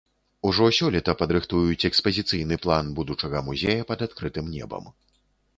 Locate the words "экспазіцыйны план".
1.91-2.91